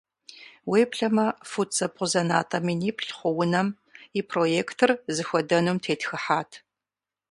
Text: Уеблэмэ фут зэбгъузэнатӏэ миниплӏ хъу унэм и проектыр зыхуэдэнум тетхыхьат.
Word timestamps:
Уеблэмэ 0.69 1.27
фут 1.49 1.69
зэбгъузэнатӏэ 1.77 2.59
миниплӏ 2.67 3.11
хъу 3.17 3.31
унэм 3.41 3.69
и 4.19 4.21
проектыр 4.29 4.91
зыхуэдэнум 5.15 5.77
тетхыхьат. 5.83 6.51